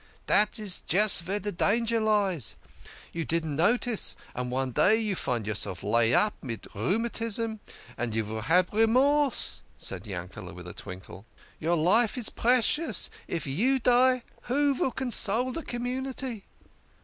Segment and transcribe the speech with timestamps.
[0.25, 2.55] "Dat's just vere de danger lays.
[3.13, 7.59] You don't notice, and one day you find yourself laid up mid rheumatism,
[7.99, 11.27] and you vill have Remorse," said Yankele' with a twinkle.
[11.59, 16.45] "Your life is precious if you die, who vill console de com munity?